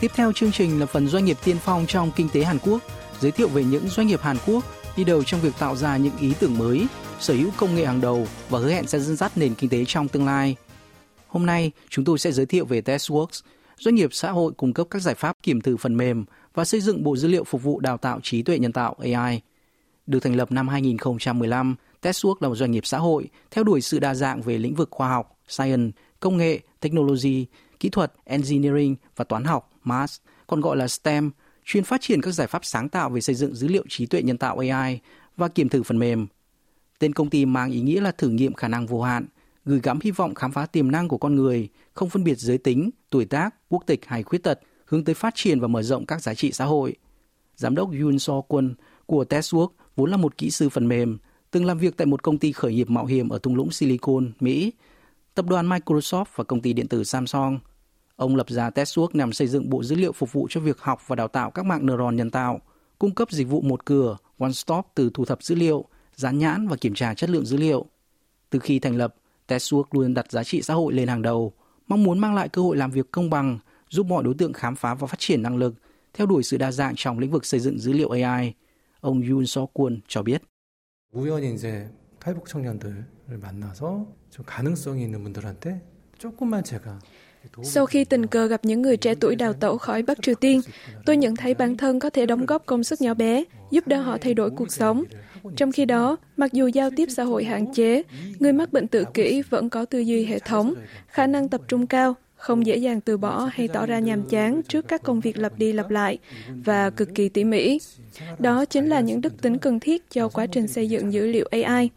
Tiếp 0.00 0.11
theo 0.14 0.32
chương 0.32 0.52
trình 0.52 0.81
là 0.81 0.87
phần 0.87 1.08
doanh 1.08 1.25
nghiệp 1.25 1.37
tiên 1.44 1.56
phong 1.61 1.87
trong 1.87 2.11
kinh 2.17 2.29
tế 2.32 2.44
Hàn 2.44 2.58
Quốc, 2.58 2.82
giới 3.20 3.31
thiệu 3.31 3.49
về 3.49 3.64
những 3.64 3.88
doanh 3.88 4.06
nghiệp 4.06 4.20
Hàn 4.20 4.37
Quốc 4.46 4.64
đi 4.96 5.05
đầu 5.05 5.25
trong 5.25 5.41
việc 5.41 5.52
tạo 5.58 5.76
ra 5.76 5.96
những 5.96 6.17
ý 6.20 6.32
tưởng 6.41 6.58
mới, 6.58 6.87
sở 7.20 7.35
hữu 7.35 7.50
công 7.56 7.75
nghệ 7.75 7.87
hàng 7.87 8.00
đầu 8.00 8.26
và 8.49 8.58
hứa 8.58 8.70
hẹn 8.73 8.87
sẽ 8.87 8.99
dẫn 8.99 9.17
dắt 9.17 9.32
nền 9.37 9.55
kinh 9.55 9.70
tế 9.70 9.85
trong 9.85 10.08
tương 10.08 10.26
lai. 10.26 10.56
Hôm 11.26 11.46
nay, 11.46 11.70
chúng 11.88 12.05
tôi 12.05 12.19
sẽ 12.19 12.32
giới 12.32 12.46
thiệu 12.46 12.64
về 12.64 12.81
Testworks, 12.81 13.43
doanh 13.79 13.94
nghiệp 13.94 14.11
xã 14.12 14.31
hội 14.31 14.52
cung 14.56 14.73
cấp 14.73 14.87
các 14.91 15.02
giải 15.02 15.14
pháp 15.14 15.37
kiểm 15.43 15.61
thử 15.61 15.76
phần 15.76 15.96
mềm 15.96 16.25
và 16.55 16.64
xây 16.64 16.81
dựng 16.81 17.02
bộ 17.02 17.17
dữ 17.17 17.29
liệu 17.29 17.44
phục 17.44 17.62
vụ 17.62 17.81
đào 17.81 17.96
tạo 17.96 18.20
trí 18.23 18.43
tuệ 18.43 18.58
nhân 18.58 18.73
tạo 18.73 18.96
AI. 18.99 19.41
Được 20.06 20.20
thành 20.20 20.37
lập 20.37 20.52
năm 20.52 20.69
2015, 20.69 21.76
Testworks 22.02 22.37
là 22.41 22.49
một 22.49 22.55
doanh 22.55 22.70
nghiệp 22.70 22.87
xã 22.87 22.99
hội 22.99 23.29
theo 23.50 23.64
đuổi 23.64 23.81
sự 23.81 23.99
đa 23.99 24.14
dạng 24.14 24.43
về 24.43 24.58
lĩnh 24.58 24.75
vực 24.75 24.88
khoa 24.91 25.08
học, 25.08 25.38
science, 25.49 25.99
công 26.20 26.37
nghệ, 26.37 26.61
technology, 26.81 27.46
kỹ 27.81 27.88
thuật, 27.88 28.12
engineering 28.25 28.96
và 29.17 29.25
toán 29.25 29.44
học, 29.44 29.70
Mas 29.84 30.16
còn 30.46 30.60
gọi 30.60 30.76
là 30.76 30.88
STEM, 30.88 31.31
chuyên 31.64 31.84
phát 31.84 32.00
triển 32.00 32.20
các 32.20 32.31
giải 32.31 32.46
pháp 32.46 32.64
sáng 32.64 32.88
tạo 32.88 33.10
về 33.10 33.20
xây 33.20 33.34
dựng 33.34 33.54
dữ 33.54 33.69
liệu 33.69 33.84
trí 33.88 34.06
tuệ 34.06 34.22
nhân 34.22 34.38
tạo 34.38 34.58
AI 34.58 35.00
và 35.36 35.48
kiểm 35.48 35.69
thử 35.69 35.82
phần 35.82 35.98
mềm. 35.98 36.26
Tên 36.98 37.12
công 37.12 37.31
ty 37.31 37.44
mang 37.44 37.70
ý 37.70 37.81
nghĩa 37.81 38.00
là 38.00 38.12
thử 38.12 38.28
nghiệm 38.28 38.54
khả 38.54 38.69
năng 38.69 38.86
vô 38.86 39.02
hạn, 39.02 39.26
gửi 39.64 39.81
gắm 39.82 39.98
hy 40.02 40.10
vọng 40.10 40.34
khám 40.34 40.52
phá 40.52 40.66
tiềm 40.66 40.90
năng 40.90 41.08
của 41.08 41.19
con 41.19 41.34
người, 41.34 41.69
không 41.94 42.10
phân 42.10 42.25
biệt 42.25 42.38
giới 42.38 42.58
tính, 42.58 42.90
tuổi 43.10 43.25
tác, 43.25 43.54
quốc 43.69 43.82
tịch 43.86 44.00
hay 44.06 44.22
khuyết 44.22 44.42
tật, 44.42 44.60
hướng 44.86 45.04
tới 45.04 45.14
phát 45.14 45.34
triển 45.34 45.60
và 45.60 45.69
mở 45.69 45.82
rộng 45.82 46.06
các 46.06 46.22
giá 46.22 46.34
trị 46.34 46.52
xã 46.52 46.64
hội. 46.64 46.96
Giám 47.56 47.75
đốc 47.75 47.90
Yoon 48.00 48.19
So 48.19 48.32
Kwon 48.48 48.75
của 49.06 49.25
Testwork 49.25 49.69
vốn 49.96 50.10
là 50.10 50.16
một 50.16 50.38
kỹ 50.38 50.50
sư 50.50 50.69
phần 50.69 50.88
mềm, 50.88 51.19
từng 51.50 51.64
làm 51.64 51.78
việc 51.78 51.96
tại 51.96 52.06
một 52.06 52.22
công 52.22 52.38
ty 52.38 52.52
khởi 52.52 52.75
nghiệp 52.75 52.90
mạo 52.90 53.06
hiểm 53.06 53.28
ở 53.28 53.38
thung 53.38 53.56
lũng 53.56 53.70
Silicon, 53.70 54.32
Mỹ, 54.40 54.72
tập 55.34 55.46
đoàn 55.48 55.69
Microsoft 55.69 56.25
và 56.34 56.44
công 56.44 56.60
ty 56.60 56.72
điện 56.72 56.88
tử 56.88 57.04
Samsung. 57.04 57.58
Ông 58.16 58.36
lập 58.36 58.50
ra 58.50 58.69
Testworks 58.69 59.10
nhằm 59.13 59.33
xây 59.33 59.47
dựng 59.47 59.69
bộ 59.69 59.83
dữ 59.83 59.95
liệu 59.95 60.11
phục 60.11 60.33
vụ 60.33 60.47
cho 60.49 60.61
việc 60.61 60.80
học 60.80 61.07
và 61.07 61.16
đào 61.16 61.28
tạo 61.28 61.52
các 61.52 61.66
mạng 61.66 61.85
neuron 61.85 62.16
nhân 62.16 62.31
tạo, 62.31 62.59
cung 62.99 63.16
cấp 63.16 63.31
dịch 63.31 63.47
vụ 63.47 63.61
một 63.61 63.85
cửa, 63.85 64.18
one 64.38 64.52
stop 64.52 64.85
từ 64.95 65.09
thu 65.14 65.26
thập 65.26 65.44
dữ 65.44 65.56
liệu, 65.56 65.85
dán 66.16 66.38
nhãn 66.38 66.68
và 66.68 66.76
kiểm 66.76 66.94
tra 66.94 67.14
chất 67.14 67.30
lượng 67.30 67.45
dữ 67.45 67.57
liệu. 67.57 67.85
Từ 68.49 68.59
khi 68.59 68.80
thành 68.80 68.95
lập, 68.95 69.16
Testworks 69.47 69.83
luôn 69.92 70.14
đặt 70.14 70.31
giá 70.31 70.44
trị 70.44 70.61
xã 70.61 70.73
hội 70.73 70.94
lên 70.94 71.07
hàng 71.07 71.21
đầu, 71.21 71.54
mong 71.88 72.04
muốn 72.04 72.19
mang 72.19 72.35
lại 72.35 72.49
cơ 72.49 72.61
hội 72.61 72.78
làm 72.78 72.92
việc 72.92 73.11
công 73.11 73.30
bằng, 73.30 73.59
giúp 73.90 74.06
mọi 74.06 74.23
đối 74.23 74.33
tượng 74.33 74.54
khám 74.54 74.76
phá 74.76 74.94
và 74.94 75.07
phát 75.07 75.19
triển 75.19 75.42
năng 75.42 75.57
lực, 75.57 75.76
theo 76.14 76.28
đuổi 76.28 76.44
sự 76.44 76.57
đa 76.57 76.71
dạng 76.71 76.94
trong 76.95 77.19
lĩnh 77.19 77.31
vực 77.31 77.45
xây 77.45 77.59
dựng 77.59 77.80
dữ 77.80 77.94
liệu 77.94 78.09
AI. 78.09 78.54
Ông 79.02 79.21
Yoon 79.30 79.45
So 79.45 79.61
Kwon 79.73 79.99
cho 80.07 80.23
biết. 80.23 80.42
우연히 81.11 81.54
이제 81.54 81.90
탈북 82.19 82.45
청년들을 82.45 83.06
만나서 83.42 84.06
좀 84.30 84.45
가능성이 84.45 85.04
있는 85.04 85.23
분들한테 85.23 85.81
조금만 86.19 86.64
제가 86.64 86.99
sau 87.63 87.86
khi 87.86 88.05
tình 88.05 88.27
cờ 88.27 88.46
gặp 88.46 88.60
những 88.65 88.82
người 88.82 88.96
trẻ 88.96 89.15
tuổi 89.15 89.36
đào 89.36 89.53
tẩu 89.53 89.79
khỏi 89.79 90.03
Bắc 90.03 90.22
Triều 90.22 90.34
Tiên, 90.34 90.60
tôi 91.06 91.17
nhận 91.17 91.36
thấy 91.36 91.55
bản 91.55 91.77
thân 91.77 92.01
có 92.01 92.10
thể 92.10 92.27
đóng 92.27 92.46
góp 92.46 92.67
công 92.67 92.84
sức 92.84 93.01
nhỏ 93.01 93.15
bé, 93.15 93.44
giúp 93.70 93.86
đỡ 93.86 94.01
họ 94.01 94.19
thay 94.20 94.34
đổi 94.34 94.51
cuộc 94.51 94.72
sống. 94.72 95.05
Trong 95.56 95.72
khi 95.72 95.84
đó, 95.84 96.17
mặc 96.36 96.53
dù 96.53 96.67
giao 96.67 96.91
tiếp 96.96 97.08
xã 97.17 97.24
hội 97.24 97.44
hạn 97.44 97.74
chế, 97.74 98.03
người 98.39 98.53
mắc 98.53 98.72
bệnh 98.72 98.89
tự 98.89 99.05
kỷ 99.15 99.43
vẫn 99.51 99.70
có 99.70 99.84
tư 99.84 99.98
duy 99.98 100.24
hệ 100.24 100.39
thống, 100.39 100.74
khả 101.08 101.27
năng 101.27 101.48
tập 101.48 101.60
trung 101.69 101.86
cao, 101.86 102.15
không 102.36 102.67
dễ 102.67 102.77
dàng 102.77 103.01
từ 103.01 103.17
bỏ 103.17 103.51
hay 103.53 103.69
tỏ 103.69 103.86
ra 103.86 103.98
nhàm 103.98 104.22
chán 104.29 104.63
trước 104.69 104.89
các 104.89 105.03
công 105.03 105.20
việc 105.20 105.39
lặp 105.39 105.58
đi 105.58 105.72
lặp 105.72 105.91
lại 105.91 106.19
và 106.48 106.91
cực 106.91 107.15
kỳ 107.15 107.29
tỉ 107.29 107.44
mỉ. 107.44 107.79
Đó 108.39 108.65
chính 108.65 108.89
là 108.89 109.01
những 109.01 109.20
đức 109.20 109.43
tính 109.43 109.58
cần 109.58 109.81
thiết 109.81 110.10
cho 110.10 110.29
quá 110.29 110.46
trình 110.46 110.69
xây 110.69 110.89
dựng 110.89 111.13
dữ 111.13 111.27
liệu 111.27 111.48
AI. 111.51 111.91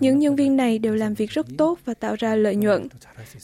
Những 0.00 0.18
nhân 0.18 0.36
viên 0.36 0.56
này 0.56 0.78
đều 0.78 0.94
làm 0.94 1.14
việc 1.14 1.30
rất 1.30 1.46
tốt 1.58 1.78
và 1.84 1.94
tạo 1.94 2.14
ra 2.18 2.36
lợi 2.36 2.56
nhuận. 2.56 2.88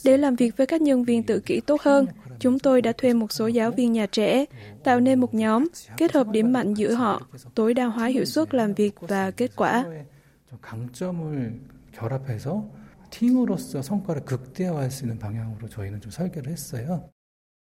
Để 0.03 0.17
làm 0.17 0.35
việc 0.35 0.57
với 0.57 0.67
các 0.67 0.81
nhân 0.81 1.03
viên 1.03 1.23
tự 1.23 1.39
kỷ 1.39 1.59
tốt 1.59 1.81
hơn, 1.81 2.05
chúng 2.39 2.59
tôi 2.59 2.81
đã 2.81 2.91
thuê 2.97 3.13
một 3.13 3.31
số 3.31 3.47
giáo 3.47 3.71
viên 3.71 3.91
nhà 3.91 4.05
trẻ, 4.05 4.45
tạo 4.83 4.99
nên 4.99 5.19
một 5.19 5.33
nhóm, 5.33 5.67
kết 5.97 6.11
hợp 6.11 6.27
điểm 6.31 6.53
mạnh 6.53 6.73
giữa 6.73 6.93
họ, 6.93 7.21
tối 7.55 7.73
đa 7.73 7.85
hóa 7.85 8.07
hiệu 8.07 8.25
suất 8.25 8.53
làm 8.53 8.73
việc 8.73 8.95
và 8.99 9.31
kết 9.31 9.51
quả. 9.55 9.85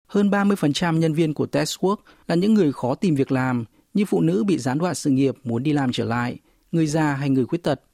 Hơn 0.07 0.31
30% 0.31 0.99
nhân 0.99 1.15
viên 1.15 1.35
của 1.35 1.47
Testwork 1.53 1.97
là 2.27 2.35
những 2.35 2.55
người 2.55 2.73
khó 2.73 2.95
tìm 2.95 3.15
việc 3.15 3.33
làm, 3.33 3.65
như 3.95 4.05
phụ 4.05 4.21
nữ 4.21 4.45
bị 4.45 4.59
gián 4.59 4.79
đoạn 4.79 4.95
sự 4.95 5.11
nghiệp 5.11 5.35
muốn 5.45 5.63
đi 5.63 5.73
làm 5.73 5.93
trở 5.93 6.05
lại, 6.05 6.39
người 6.73 6.87
già 6.87 7.15
hay 7.15 7.31
người 7.31 7.47
khuyết 7.47 7.63
tật– 7.63 7.81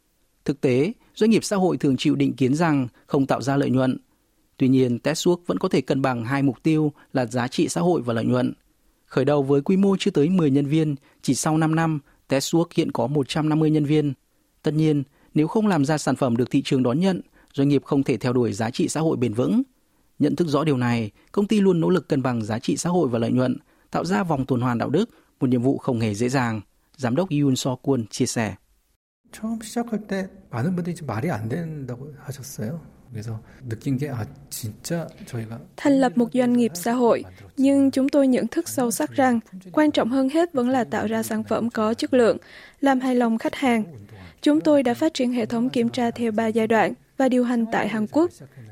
Thực 0.50 0.60
tế, 0.60 0.92
doanh 1.14 1.30
nghiệp 1.30 1.44
xã 1.44 1.56
hội 1.56 1.76
thường 1.76 1.96
chịu 1.96 2.14
định 2.14 2.32
kiến 2.32 2.54
rằng 2.54 2.88
không 3.06 3.26
tạo 3.26 3.42
ra 3.42 3.56
lợi 3.56 3.70
nhuận. 3.70 3.98
Tuy 4.56 4.68
nhiên, 4.68 4.98
Testworks 5.02 5.36
vẫn 5.46 5.58
có 5.58 5.68
thể 5.68 5.80
cân 5.80 6.02
bằng 6.02 6.24
hai 6.24 6.42
mục 6.42 6.62
tiêu 6.62 6.92
là 7.12 7.26
giá 7.26 7.48
trị 7.48 7.68
xã 7.68 7.80
hội 7.80 8.02
và 8.02 8.14
lợi 8.14 8.24
nhuận. 8.24 8.52
Khởi 9.06 9.24
đầu 9.24 9.42
với 9.42 9.60
quy 9.60 9.76
mô 9.76 9.96
chưa 9.96 10.10
tới 10.10 10.28
10 10.28 10.50
nhân 10.50 10.66
viên, 10.66 10.94
chỉ 11.22 11.34
sau 11.34 11.58
5 11.58 11.74
năm, 11.74 11.98
Testworks 12.28 12.64
hiện 12.74 12.92
có 12.92 13.06
150 13.06 13.70
nhân 13.70 13.84
viên. 13.84 14.12
Tất 14.62 14.74
nhiên, 14.74 15.02
Nếu 15.34 15.46
không 15.46 15.66
làm 15.66 15.84
ra 15.84 15.98
sản 15.98 16.16
phẩm 16.16 16.36
được 16.36 16.50
thị 16.50 16.62
trường 16.62 16.82
đón 16.82 17.00
nhận, 17.00 17.20
doanh 17.54 17.68
nghiệp 17.68 17.84
không 17.84 18.02
thể 18.02 18.16
theo 18.16 18.32
đuổi 18.32 18.52
giá 18.52 18.70
trị 18.70 18.88
xã 18.88 19.00
hội 19.00 19.16
bền 19.16 19.34
vững. 19.34 19.62
Nhận 20.18 20.36
thức 20.36 20.48
rõ 20.48 20.64
điều 20.64 20.76
này, 20.76 21.10
công 21.32 21.46
ty 21.46 21.60
luôn 21.60 21.80
nỗ 21.80 21.90
lực 21.90 22.08
cân 22.08 22.22
bằng 22.22 22.42
giá 22.42 22.58
trị 22.58 22.76
xã 22.76 22.90
hội 22.90 23.08
và 23.08 23.18
lợi 23.18 23.32
nhuận, 23.32 23.56
tạo 23.90 24.04
ra 24.04 24.22
vòng 24.22 24.46
tuần 24.46 24.60
hoàn 24.60 24.78
đạo 24.78 24.90
đức, 24.90 25.10
một 25.40 25.48
nhiệm 25.48 25.62
vụ 25.62 25.78
không 25.78 26.00
hề 26.00 26.14
dễ 26.14 26.28
dàng. 26.28 26.60
Giám 26.96 27.16
đốc 27.16 27.30
Yoon 27.30 27.56
So 27.56 27.76
Kwon 27.82 28.04
chia 28.10 28.26
sẻ. 28.26 28.54
처음 29.31 29.59
시작할 29.61 30.07
때 30.07 30.29
많은 30.49 30.75
분들이 30.75 30.95
말이 31.05 31.29
안 31.29 31.49
된다고 31.49 32.13
하셨어요. 32.19 32.95
Thành 35.77 35.99
lập 35.99 36.17
một 36.17 36.33
doanh 36.33 36.53
nghiệp 36.53 36.71
xã 36.73 36.93
hội, 36.93 37.23
nhưng 37.57 37.91
chúng 37.91 38.09
tôi 38.09 38.27
nhận 38.27 38.47
thức 38.47 38.69
sâu 38.69 38.91
sắc 38.91 39.11
rằng 39.11 39.39
quan 39.71 39.91
trọng 39.91 40.09
hơn 40.09 40.29
hết 40.29 40.53
vẫn 40.53 40.69
là 40.69 40.83
tạo 40.83 41.07
ra 41.07 41.23
sản 41.23 41.43
phẩm 41.43 41.69
có 41.69 41.93
chất 41.93 42.13
lượng, 42.13 42.37
làm 42.81 42.99
hài 42.99 43.15
lòng 43.15 43.37
khách 43.37 43.55
hàng. 43.55 43.83
Chúng 44.41 44.61
tôi 44.61 44.83
đã 44.83 44.93
phát 44.93 45.13
triển 45.13 45.31
hệ 45.31 45.45
thống 45.45 45.69
kiểm 45.69 45.89
tra 45.89 46.11
theo 46.11 46.31
ba 46.31 46.47
giai 46.47 46.67
đoạn 46.67 46.93
và 47.19 47.29
điều 47.29 47.43
hành 47.43 47.65
tại 47.71 47.87
Hàn 47.87 48.07
Quốc. 48.11 48.31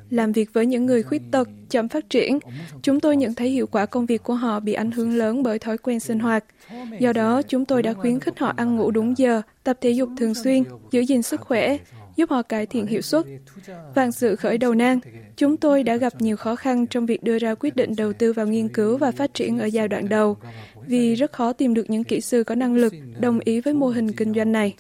Làm 0.10 0.32
việc 0.32 0.54
với 0.54 0.66
những 0.66 0.86
người 0.86 1.04
khuyết 1.04 1.22
tật, 1.32 1.48
chậm 1.70 1.88
phát 1.88 2.10
triển, 2.10 2.40
chúng 2.82 3.00
tôi 3.00 3.18
nhận 3.18 3.34
thấy 3.34 3.50
hiệu 3.50 3.68
quả 3.68 3.86
công 3.86 4.06
việc 4.06 4.24
của 4.24 4.34
họ 4.34 4.60
bị 4.60 4.74
ảnh 4.74 4.92
hưởng 4.92 5.18
lớn 5.18 5.44
bởi 5.44 5.60
thói 5.60 5.78
quen 5.78 6.00
sinh 6.00 6.20
hoạt. 6.20 6.46
Do 7.00 7.13
đó, 7.13 7.42
chúng 7.42 7.66
tôi 7.66 7.84
đã 7.84 7.94
khuyến 7.94 8.20
khích 8.20 8.40
họ 8.40 8.54
ăn 8.58 8.75
ngủ 8.75 8.92
đúng 8.92 9.18
giờ, 9.18 9.42
tập 9.63 9.78
thể 9.82 9.90
dục 9.90 10.10
thường 10.18 10.36
xuyên, 10.36 10.63
giữ 10.92 11.02
gìn 11.02 11.22
sức 11.22 11.42
khỏe, 11.42 11.78
giúp 12.16 12.30
họ 12.30 12.42
cải 12.42 12.66
thiện 12.66 12.88
hiệu 12.88 13.02
suất. 13.02 13.25
Vàng 13.96 14.12
sự 14.12 14.36
khởi 14.36 14.58
đầu 14.58 14.74
nan, 14.74 15.00
chúng 15.38 15.58
tôi 15.58 15.84
đã 15.84 15.96
gặp 15.96 16.13
nhiều 16.20 16.38
khó 16.38 16.56
khăn 16.56 16.88
trong 16.88 17.06
việc 17.06 17.24
đưa 17.24 17.40
ra 17.40 17.56
quyết 17.56 17.75
định 17.75 17.96
đầu 17.96 18.13
tư 18.13 18.34
vào 18.34 18.48
nghiên 18.48 18.70
cứu 18.70 18.98
và 18.98 19.12
phát 19.12 19.34
triển 19.34 19.60
ở 19.60 19.66
giai 19.66 19.88
đoạn 19.88 20.10
đầu, 20.10 20.38
vì 20.88 21.16
rất 21.16 21.32
khó 21.32 21.54
tìm 21.54 21.74
được 21.74 21.90
những 21.90 22.04
kỹ 22.04 22.22
sư 22.22 22.44
có 22.44 22.56
năng 22.56 22.75
lực 22.75 22.94
đồng 23.20 23.40
ý 23.40 23.62
với 23.62 23.74
mô 23.74 23.88
hình 23.88 24.12
kinh 24.12 24.34
doanh 24.34 24.52
này. 24.52 24.75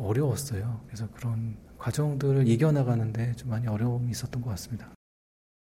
어려웠어요. 0.00 0.80
그래서 0.86 1.06
그런 1.16 1.54
과정들을 1.84 2.46
이겨나가는데 2.46 3.34
좀 3.36 3.50
많이 3.50 3.66
어려움이 3.66 4.10
있었던 4.10 4.42
것 4.42 4.50
같습니다. 4.50 4.86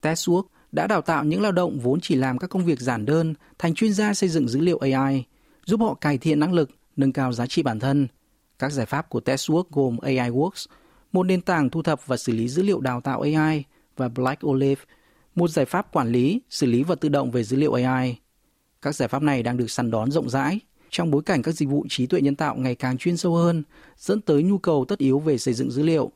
Testwork 0.01 0.47
đã 0.71 0.88
đào 0.88 1.01
tạo 1.01 1.24
những 1.24 1.41
lao 1.41 1.51
động 1.51 1.79
vốn 1.79 2.00
chỉ 2.01 2.15
làm 2.15 2.38
các 2.38 2.50
công 2.50 2.65
việc 2.65 2.79
giản 2.79 3.05
đơn 3.05 3.33
thành 3.59 3.74
chuyên 3.74 3.93
gia 3.93 4.13
xây 4.13 4.29
dựng 4.29 4.47
dữ 4.47 4.59
liệu 4.59 4.77
AI, 4.77 5.25
giúp 5.65 5.79
họ 5.81 5.93
cải 5.93 6.17
thiện 6.17 6.39
năng 6.39 6.53
lực, 6.53 6.69
nâng 6.95 7.13
cao 7.13 7.33
giá 7.33 7.47
trị 7.47 7.63
bản 7.63 7.79
thân. 7.79 8.07
Các 8.59 8.71
giải 8.71 8.85
pháp 8.85 9.09
của 9.09 9.19
Testwork 9.19 9.63
gồm 9.71 9.97
AI 9.97 10.29
Works, 10.29 10.65
một 11.12 11.24
nền 11.24 11.41
tảng 11.41 11.69
thu 11.69 11.81
thập 11.81 12.07
và 12.07 12.17
xử 12.17 12.33
lý 12.33 12.47
dữ 12.47 12.63
liệu 12.63 12.79
đào 12.79 13.01
tạo 13.01 13.21
AI, 13.21 13.63
và 13.97 14.09
Black 14.09 14.45
Olive, 14.45 14.81
một 15.35 15.47
giải 15.47 15.65
pháp 15.65 15.93
quản 15.93 16.07
lý, 16.07 16.41
xử 16.50 16.67
lý 16.67 16.83
và 16.83 16.95
tự 16.95 17.09
động 17.09 17.31
về 17.31 17.43
dữ 17.43 17.57
liệu 17.57 17.74
AI. 17.74 18.19
Các 18.81 18.95
giải 18.95 19.07
pháp 19.07 19.21
này 19.21 19.43
đang 19.43 19.57
được 19.57 19.71
săn 19.71 19.91
đón 19.91 20.12
rộng 20.12 20.29
rãi 20.29 20.59
trong 20.89 21.12
bối 21.12 21.21
cảnh 21.25 21.41
các 21.41 21.51
dịch 21.51 21.69
vụ 21.69 21.85
trí 21.89 22.07
tuệ 22.07 22.21
nhân 22.21 22.35
tạo 22.35 22.55
ngày 22.55 22.75
càng 22.75 22.97
chuyên 22.97 23.17
sâu 23.17 23.35
hơn, 23.35 23.63
dẫn 23.97 24.21
tới 24.21 24.43
nhu 24.43 24.57
cầu 24.57 24.85
tất 24.88 25.00
yếu 25.00 25.19
về 25.19 25.38
xây 25.38 25.53
dựng 25.53 25.71
dữ 25.71 25.83
liệu. 25.83 26.12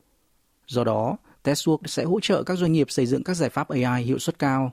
Do 0.66 0.84
đó, 0.84 1.16
Testwork 1.44 1.78
sẽ 1.86 2.04
hỗ 2.04 2.20
trợ 2.20 2.42
các 2.42 2.58
doanh 2.58 2.72
nghiệp 2.72 2.90
xây 2.90 3.06
dựng 3.06 3.24
các 3.24 3.34
giải 3.34 3.50
pháp 3.50 3.68
AI 3.68 4.02
hiệu 4.02 4.18
suất 4.18 4.38
cao. 4.38 4.72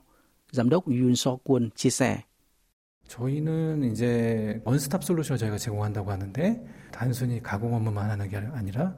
Giám 0.52 0.68
đốc 0.68 0.86
Yoon 0.88 1.16
So 1.16 1.30
Kwon 1.44 1.68
chia 1.76 1.90
sẻ. 1.90 2.16
저희는 3.08 3.90
이제 3.90 4.60
원스톱 4.64 5.02
솔루션을 5.02 5.38
저희가 5.38 5.56
제공한다고 5.58 6.10
하는데 6.10 6.56
단순히 6.92 7.42
가공 7.42 7.74
업무만 7.74 8.10
하는 8.10 8.28
게 8.28 8.36
아니라 8.36 8.94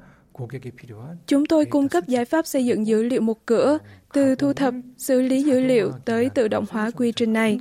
Chúng 1.27 1.45
tôi 1.45 1.65
cung 1.65 1.89
cấp 1.89 2.07
giải 2.07 2.25
pháp 2.25 2.47
xây 2.47 2.65
dựng 2.65 2.87
dữ 2.87 3.03
liệu 3.03 3.21
một 3.21 3.45
cửa, 3.45 3.77
từ 4.13 4.35
thu 4.35 4.53
thập, 4.53 4.73
xử 4.97 5.21
lý 5.21 5.43
dữ 5.43 5.59
liệu 5.59 5.91
tới 6.05 6.29
tự 6.29 6.47
động 6.47 6.65
hóa 6.69 6.91
quy 6.91 7.11
trình 7.11 7.33
này. 7.33 7.59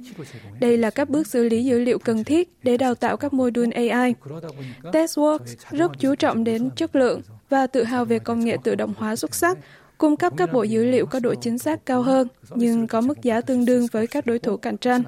Đây 0.60 0.78
là 0.78 0.90
các 0.90 1.08
bước 1.08 1.26
xử 1.26 1.44
lý 1.44 1.64
dữ 1.64 1.80
liệu 1.80 1.98
cần 1.98 2.24
thiết 2.24 2.48
để 2.62 2.76
đào 2.76 2.94
tạo 2.94 3.16
các 3.16 3.32
module 3.32 3.88
AI. 3.88 4.14
Testworks 4.82 5.54
rất 5.70 5.92
chú 5.98 6.14
trọng 6.14 6.44
đến 6.44 6.70
chất 6.76 6.96
lượng 6.96 7.20
và 7.48 7.66
tự 7.66 7.84
hào 7.84 8.04
về 8.04 8.18
công 8.18 8.44
nghệ 8.44 8.56
tự 8.64 8.74
động 8.74 8.94
hóa 8.98 9.16
xuất 9.16 9.34
sắc, 9.34 9.58
cung 9.98 10.16
cấp 10.16 10.32
các 10.36 10.52
bộ 10.52 10.62
dữ 10.62 10.84
liệu 10.84 11.06
có 11.06 11.20
độ 11.20 11.34
chính 11.34 11.58
xác 11.58 11.86
cao 11.86 12.02
hơn, 12.02 12.28
nhưng 12.54 12.86
có 12.86 13.00
mức 13.00 13.22
giá 13.22 13.40
tương 13.40 13.64
đương 13.64 13.86
với 13.92 14.06
các 14.06 14.26
đối 14.26 14.38
thủ 14.38 14.56
cạnh 14.56 14.76
tranh. 14.76 15.02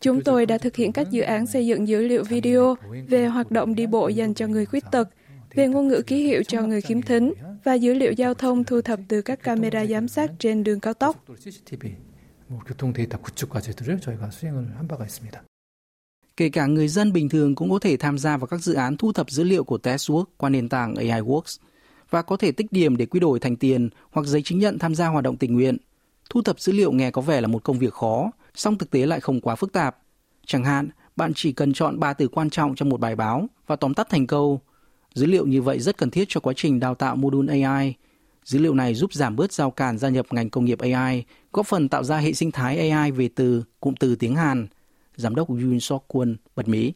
Chúng 0.00 0.20
tôi 0.20 0.46
đã 0.46 0.58
thực 0.58 0.76
hiện 0.76 0.92
các 0.92 1.10
dự 1.10 1.22
án 1.22 1.46
xây 1.46 1.66
dựng 1.66 1.88
dữ 1.88 2.06
liệu 2.06 2.24
video 2.24 2.76
về 3.08 3.26
hoạt 3.26 3.50
động 3.50 3.74
đi 3.74 3.86
bộ 3.86 4.08
dành 4.08 4.34
cho 4.34 4.46
người 4.46 4.66
khuyết 4.66 4.84
tật, 4.92 5.08
về 5.56 5.68
ngôn 5.68 5.88
ngữ 5.88 6.02
ký 6.06 6.26
hiệu 6.26 6.42
cho 6.42 6.62
người 6.62 6.80
khiếm 6.80 7.02
thính 7.02 7.32
và 7.64 7.74
dữ 7.74 7.94
liệu 7.94 8.12
giao 8.12 8.34
thông 8.34 8.64
thu 8.64 8.80
thập 8.80 9.00
từ 9.08 9.22
các 9.22 9.42
camera 9.42 9.86
giám 9.86 10.08
sát 10.08 10.30
trên 10.38 10.64
đường 10.64 10.80
cao 10.80 10.94
tốc. 10.94 11.24
Kể 16.36 16.48
cả 16.48 16.66
người 16.66 16.88
dân 16.88 17.12
bình 17.12 17.28
thường 17.28 17.54
cũng 17.54 17.70
có 17.70 17.78
thể 17.78 17.96
tham 17.96 18.18
gia 18.18 18.36
vào 18.36 18.46
các 18.46 18.60
dự 18.60 18.74
án 18.74 18.96
thu 18.96 19.12
thập 19.12 19.30
dữ 19.30 19.44
liệu 19.44 19.64
của 19.64 19.78
Testwork 19.82 20.24
qua 20.36 20.48
nền 20.48 20.68
tảng 20.68 20.94
AI 20.94 21.20
Works 21.20 21.58
và 22.10 22.22
có 22.22 22.36
thể 22.36 22.52
tích 22.52 22.72
điểm 22.72 22.96
để 22.96 23.06
quy 23.06 23.20
đổi 23.20 23.40
thành 23.40 23.56
tiền 23.56 23.88
hoặc 24.10 24.26
giấy 24.26 24.42
chứng 24.42 24.58
nhận 24.58 24.78
tham 24.78 24.94
gia 24.94 25.06
hoạt 25.06 25.24
động 25.24 25.36
tình 25.36 25.54
nguyện. 25.54 25.76
Thu 26.30 26.42
thập 26.42 26.60
dữ 26.60 26.72
liệu 26.72 26.92
nghe 26.92 27.10
có 27.10 27.22
vẻ 27.22 27.40
là 27.40 27.46
một 27.46 27.64
công 27.64 27.78
việc 27.78 27.92
khó, 27.92 28.30
song 28.54 28.78
thực 28.78 28.90
tế 28.90 29.06
lại 29.06 29.20
không 29.20 29.40
quá 29.40 29.54
phức 29.54 29.72
tạp. 29.72 29.96
Chẳng 30.46 30.64
hạn, 30.64 30.88
bạn 31.16 31.32
chỉ 31.34 31.52
cần 31.52 31.72
chọn 31.72 31.98
ba 31.98 32.12
từ 32.12 32.28
quan 32.28 32.50
trọng 32.50 32.74
trong 32.74 32.88
một 32.88 33.00
bài 33.00 33.16
báo 33.16 33.46
và 33.66 33.76
tóm 33.76 33.94
tắt 33.94 34.08
thành 34.10 34.26
câu 34.26 34.60
Dữ 35.16 35.26
liệu 35.26 35.46
như 35.46 35.62
vậy 35.62 35.80
rất 35.80 35.98
cần 35.98 36.10
thiết 36.10 36.24
cho 36.28 36.40
quá 36.40 36.52
trình 36.56 36.80
đào 36.80 36.94
tạo 36.94 37.16
module 37.16 37.62
AI. 37.62 37.94
Dữ 38.44 38.58
liệu 38.58 38.74
này 38.74 38.94
giúp 38.94 39.12
giảm 39.12 39.36
bớt 39.36 39.52
giao 39.52 39.70
cản 39.70 39.98
gia 39.98 40.08
nhập 40.08 40.26
ngành 40.30 40.50
công 40.50 40.64
nghiệp 40.64 40.78
AI, 40.80 41.24
góp 41.52 41.66
phần 41.66 41.88
tạo 41.88 42.04
ra 42.04 42.18
hệ 42.18 42.32
sinh 42.32 42.50
thái 42.50 42.90
AI 42.90 43.10
về 43.10 43.28
từ, 43.34 43.64
cụm 43.80 43.94
từ 44.00 44.14
tiếng 44.14 44.36
Hàn. 44.36 44.66
Giám 45.16 45.34
đốc 45.34 45.48
Yoon 45.48 45.80
Sok 45.80 46.04
Kwon 46.08 46.36
bật 46.56 46.68
mí. 46.68 46.92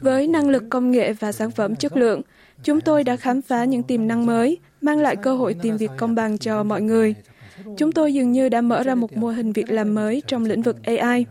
Với 0.00 0.28
năng 0.28 0.48
lực 0.48 0.62
công 0.70 0.90
nghệ 0.90 1.12
và 1.12 1.32
sản 1.32 1.50
phẩm 1.50 1.76
chất 1.76 1.96
lượng, 1.96 2.22
chúng 2.62 2.80
tôi 2.80 3.04
đã 3.04 3.16
khám 3.16 3.42
phá 3.42 3.64
những 3.64 3.82
tiềm 3.82 4.08
năng 4.08 4.26
mới, 4.26 4.58
mang 4.80 4.98
lại 4.98 5.16
cơ 5.16 5.36
hội 5.36 5.54
tìm 5.62 5.76
việc 5.76 5.90
công 5.96 6.14
bằng 6.14 6.38
cho 6.38 6.62
mọi 6.62 6.82
người. 6.82 7.14
Chúng 7.76 7.92
tôi 7.92 8.14
dường 8.14 8.32
như 8.32 8.48
đã 8.48 8.60
mở 8.60 8.82
ra 8.82 8.94
một 8.94 9.16
mô 9.16 9.28
hình 9.28 9.52
việc 9.52 9.70
làm 9.70 9.94
mới 9.94 10.22
trong 10.26 10.44
lĩnh 10.44 10.62
vực 10.62 10.76
AI. 10.84 11.26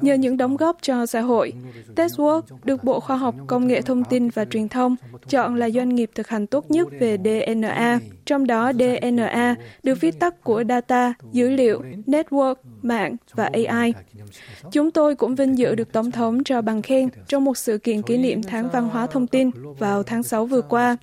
Nhờ 0.00 0.14
những 0.14 0.36
đóng 0.36 0.56
góp 0.56 0.76
cho 0.82 1.06
xã 1.06 1.20
hội, 1.20 1.52
Testwork 1.96 2.42
được 2.64 2.84
Bộ 2.84 3.00
Khoa 3.00 3.16
học 3.16 3.34
Công 3.46 3.66
nghệ 3.66 3.82
Thông 3.82 4.04
tin 4.04 4.28
và 4.28 4.44
Truyền 4.44 4.68
thông 4.68 4.96
chọn 5.28 5.56
là 5.56 5.70
doanh 5.70 5.94
nghiệp 5.94 6.10
thực 6.14 6.28
hành 6.28 6.46
tốt 6.46 6.70
nhất 6.70 6.88
về 7.00 7.16
DNA. 7.24 7.98
Trong 8.24 8.46
đó 8.46 8.72
DNA 8.72 9.54
được 9.82 10.00
viết 10.00 10.20
tắt 10.20 10.44
của 10.44 10.64
Data, 10.68 11.14
Dữ 11.32 11.50
liệu, 11.50 11.82
Network, 12.06 12.54
Mạng 12.86 13.16
và 13.34 13.50
AI. 13.52 13.94
Chúng 14.72 14.90
tôi 14.90 15.14
cũng 15.14 15.34
vinh 15.34 15.58
dự 15.58 15.74
được 15.74 15.92
Tổng 15.92 16.10
thống 16.10 16.44
cho 16.44 16.62
bằng 16.62 16.82
khen 16.82 17.08
trong 17.28 17.44
một 17.44 17.58
sự 17.58 17.78
kiện 17.78 18.02
kỷ 18.02 18.16
niệm 18.16 18.42
Tháng 18.42 18.68
Văn 18.72 18.88
hóa 18.88 19.06
Thông 19.06 19.26
tin 19.26 19.50
vào 19.78 20.02
tháng 20.02 20.22
6 20.22 20.46
vừa 20.46 20.62
qua. 20.62 20.96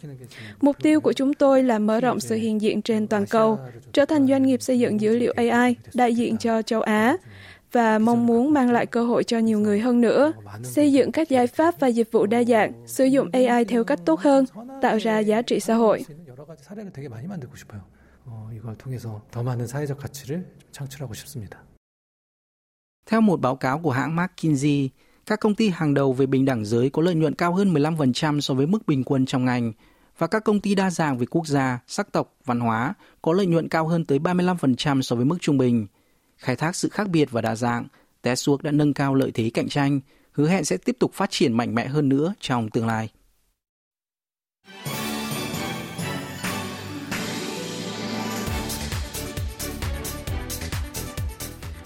Mục 0.62 0.76
tiêu 0.82 1.02
của 1.02 1.14
chúng 1.14 1.34
tôi 1.34 1.64
là 1.64 1.80
mở 1.80 2.00
rộng 2.00 2.20
sự 2.20 2.36
hiện 2.36 2.62
diện 2.62 2.82
trên 2.82 3.08
toàn 3.08 3.26
cầu, 3.26 3.60
trở 3.94 4.06
thành 4.06 4.28
doanh 4.28 4.44
nghiệp 4.44 4.62
xây 4.62 4.80
dựng 4.80 5.02
dữ 5.02 5.18
liệu 5.18 5.34
AI 5.36 5.76
đại 5.94 6.16
diện 6.16 6.38
cho 6.38 6.62
châu 6.62 6.82
Á 6.82 7.18
và 7.74 8.00
mong 8.00 8.28
muốn 8.28 8.54
mang 8.54 8.72
lại 8.72 8.86
cơ 8.86 9.04
hội 9.04 9.24
cho 9.24 9.40
nhiều 9.40 9.60
người 9.60 9.80
hơn 9.80 10.02
nữa, 10.02 10.32
xây 10.64 10.94
dựng 10.94 11.12
các 11.12 11.30
giải 11.30 11.48
pháp 11.48 11.80
và 11.80 11.88
dịch 11.88 12.12
vụ 12.12 12.26
đa 12.26 12.44
dạng, 12.44 12.72
sử 12.86 13.06
dụng 13.06 13.30
AI 13.34 13.66
theo 13.66 13.84
cách 13.84 14.00
tốt 14.06 14.20
hơn, 14.20 14.46
tạo 14.82 14.98
ra 14.98 15.20
giá 15.20 15.42
trị 15.42 15.60
xã 15.60 15.74
hội. 15.74 16.06
Theo 23.06 23.22
một 23.22 23.42
báo 23.42 23.56
cáo 23.56 23.80
của 23.80 23.92
hãng 23.92 24.16
McKinsey, 24.16 24.90
các 25.26 25.40
công 25.40 25.56
ty 25.56 25.70
hàng 25.70 25.94
đầu 25.94 26.14
về 26.14 26.26
bình 26.26 26.46
đẳng 26.46 26.66
giới 26.66 26.90
có 26.90 27.02
lợi 27.02 27.16
nhuận 27.16 27.36
cao 27.36 27.54
hơn 27.54 27.74
15% 27.74 28.40
so 28.40 28.54
với 28.54 28.68
mức 28.68 28.88
bình 28.88 29.04
quân 29.04 29.26
trong 29.26 29.46
ngành, 29.46 29.74
và 30.18 30.28
các 30.28 30.44
công 30.44 30.60
ty 30.60 30.76
đa 30.76 30.90
dạng 30.90 31.18
về 31.18 31.26
quốc 31.26 31.48
gia, 31.48 31.80
sắc 31.88 32.12
tộc, 32.12 32.36
văn 32.46 32.60
hóa 32.60 32.94
có 33.22 33.34
lợi 33.34 33.46
nhuận 33.46 33.70
cao 33.70 33.88
hơn 33.88 34.06
tới 34.06 34.20
35% 34.20 35.02
so 35.02 35.16
với 35.16 35.26
mức 35.26 35.38
trung 35.42 35.58
bình. 35.58 35.88
Khai 36.38 36.56
thác 36.56 36.76
sự 36.76 36.90
khác 36.90 37.10
biệt 37.10 37.32
và 37.32 37.42
đa 37.42 37.56
dạng, 37.56 37.88
Tesuok 38.22 38.64
đã 38.64 38.72
nâng 38.72 38.94
cao 38.94 39.16
lợi 39.16 39.32
thế 39.32 39.52
cạnh 39.54 39.70
tranh, 39.70 40.00
hứa 40.32 40.48
hẹn 40.48 40.66
sẽ 40.66 40.78
tiếp 40.78 40.96
tục 41.00 41.14
phát 41.14 41.32
triển 41.32 41.54
mạnh 41.54 41.76
mẽ 41.76 41.88
hơn 41.88 42.10
nữa 42.10 42.34
trong 42.40 42.70
tương 42.70 42.88
lai. 42.88 43.10